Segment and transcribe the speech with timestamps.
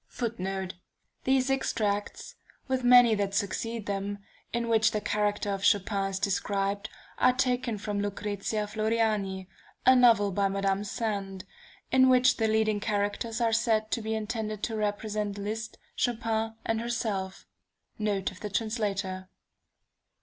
[0.07, 0.73] [Footnote:
[1.25, 2.33] These extracts,
[2.67, 4.17] with many that succeed them,
[4.51, 6.89] in which the character of Chopin is described,
[7.19, 9.47] are taken from Lucrezia Floriani,
[9.85, 11.45] a novel by Madame Sand,
[11.91, 16.81] in which the leading characters are said to be intended to represent Liszt, Chopin, and
[16.81, 17.45] herself.
[17.99, 19.29] Note of the Translator.